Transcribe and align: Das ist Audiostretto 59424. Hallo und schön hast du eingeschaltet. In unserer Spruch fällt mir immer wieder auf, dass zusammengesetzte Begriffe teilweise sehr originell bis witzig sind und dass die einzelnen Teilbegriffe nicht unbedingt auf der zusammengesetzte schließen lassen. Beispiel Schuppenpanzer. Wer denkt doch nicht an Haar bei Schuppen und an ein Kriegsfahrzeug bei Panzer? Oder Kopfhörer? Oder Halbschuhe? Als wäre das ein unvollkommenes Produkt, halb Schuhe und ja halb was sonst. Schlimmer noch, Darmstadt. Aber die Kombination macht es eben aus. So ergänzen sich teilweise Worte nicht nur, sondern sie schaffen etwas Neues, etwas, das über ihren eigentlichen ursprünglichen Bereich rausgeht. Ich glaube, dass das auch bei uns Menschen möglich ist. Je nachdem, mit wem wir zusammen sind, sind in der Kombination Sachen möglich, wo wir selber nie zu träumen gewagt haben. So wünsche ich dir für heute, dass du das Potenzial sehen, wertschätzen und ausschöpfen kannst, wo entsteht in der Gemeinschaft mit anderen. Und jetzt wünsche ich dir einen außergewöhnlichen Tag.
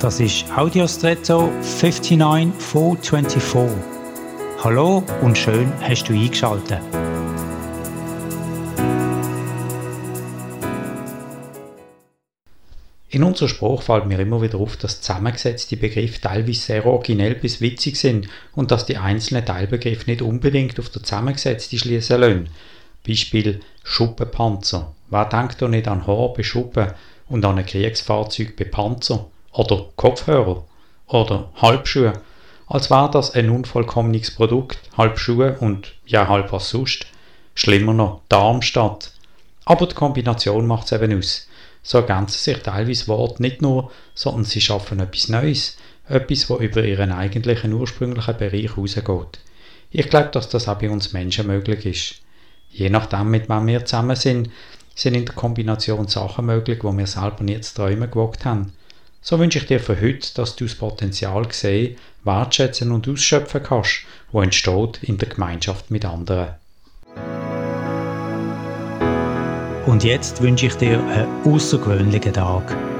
Das 0.00 0.20
ist 0.20 0.44
Audiostretto 0.54 1.50
59424. 1.62 3.78
Hallo 4.62 5.02
und 5.22 5.38
schön 5.38 5.72
hast 5.80 6.04
du 6.04 6.12
eingeschaltet. 6.12 6.80
In 13.08 13.22
unserer 13.22 13.48
Spruch 13.48 13.80
fällt 13.80 14.04
mir 14.04 14.18
immer 14.18 14.42
wieder 14.42 14.58
auf, 14.58 14.76
dass 14.76 15.00
zusammengesetzte 15.00 15.78
Begriffe 15.78 16.20
teilweise 16.20 16.60
sehr 16.60 16.84
originell 16.84 17.34
bis 17.34 17.62
witzig 17.62 17.98
sind 17.98 18.28
und 18.54 18.70
dass 18.70 18.84
die 18.84 18.98
einzelnen 18.98 19.46
Teilbegriffe 19.46 20.10
nicht 20.10 20.20
unbedingt 20.20 20.78
auf 20.78 20.90
der 20.90 21.04
zusammengesetzte 21.04 21.78
schließen 21.78 22.20
lassen. 22.20 22.50
Beispiel 23.08 23.60
Schuppenpanzer. 23.82 24.94
Wer 25.08 25.24
denkt 25.24 25.62
doch 25.62 25.68
nicht 25.68 25.88
an 25.88 26.06
Haar 26.06 26.34
bei 26.34 26.42
Schuppen 26.42 26.92
und 27.28 27.46
an 27.46 27.56
ein 27.56 27.64
Kriegsfahrzeug 27.64 28.56
bei 28.56 28.64
Panzer? 28.64 29.30
Oder 29.56 29.86
Kopfhörer? 29.96 30.64
Oder 31.06 31.50
Halbschuhe? 31.56 32.12
Als 32.66 32.90
wäre 32.90 33.10
das 33.10 33.30
ein 33.30 33.48
unvollkommenes 33.48 34.34
Produkt, 34.34 34.78
halb 34.98 35.18
Schuhe 35.18 35.56
und 35.60 35.94
ja 36.04 36.28
halb 36.28 36.52
was 36.52 36.68
sonst. 36.68 37.06
Schlimmer 37.54 37.94
noch, 37.94 38.20
Darmstadt. 38.28 39.12
Aber 39.64 39.86
die 39.86 39.94
Kombination 39.94 40.66
macht 40.66 40.86
es 40.86 40.92
eben 40.92 41.16
aus. 41.16 41.48
So 41.82 41.98
ergänzen 41.98 42.36
sich 42.36 42.58
teilweise 42.58 43.08
Worte 43.08 43.40
nicht 43.40 43.62
nur, 43.62 43.90
sondern 44.14 44.44
sie 44.44 44.60
schaffen 44.60 45.00
etwas 45.00 45.30
Neues, 45.30 45.78
etwas, 46.06 46.48
das 46.48 46.60
über 46.60 46.84
ihren 46.84 47.10
eigentlichen 47.10 47.72
ursprünglichen 47.72 48.36
Bereich 48.36 48.76
rausgeht. 48.76 49.40
Ich 49.90 50.10
glaube, 50.10 50.28
dass 50.32 50.50
das 50.50 50.68
auch 50.68 50.78
bei 50.78 50.90
uns 50.90 51.14
Menschen 51.14 51.46
möglich 51.46 51.86
ist. 51.86 52.16
Je 52.70 52.90
nachdem, 52.90 53.30
mit 53.30 53.48
wem 53.48 53.66
wir 53.66 53.86
zusammen 53.86 54.16
sind, 54.16 54.50
sind 54.94 55.14
in 55.14 55.24
der 55.24 55.34
Kombination 55.34 56.08
Sachen 56.08 56.44
möglich, 56.44 56.84
wo 56.84 56.92
wir 56.92 57.06
selber 57.06 57.42
nie 57.42 57.58
zu 57.62 57.74
träumen 57.74 58.10
gewagt 58.10 58.44
haben. 58.44 58.74
So 59.28 59.40
wünsche 59.40 59.58
ich 59.58 59.66
dir 59.66 59.80
für 59.80 60.00
heute, 60.00 60.32
dass 60.34 60.54
du 60.54 60.66
das 60.66 60.76
Potenzial 60.76 61.50
sehen, 61.50 61.96
wertschätzen 62.22 62.92
und 62.92 63.08
ausschöpfen 63.08 63.60
kannst, 63.60 64.02
wo 64.30 64.40
entsteht 64.40 65.02
in 65.02 65.18
der 65.18 65.28
Gemeinschaft 65.28 65.90
mit 65.90 66.04
anderen. 66.04 66.54
Und 69.84 70.04
jetzt 70.04 70.40
wünsche 70.42 70.66
ich 70.66 70.74
dir 70.76 71.02
einen 71.02 71.42
außergewöhnlichen 71.44 72.34
Tag. 72.34 72.95